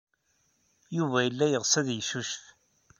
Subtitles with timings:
[0.97, 2.41] Yuba yella yeɣs ad yeccucef.